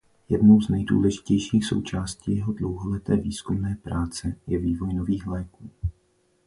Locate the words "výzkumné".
3.15-3.77